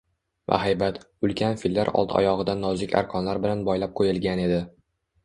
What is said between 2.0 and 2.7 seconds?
oyogʻidan